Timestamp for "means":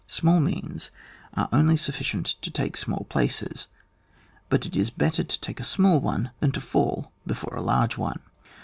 0.39-0.89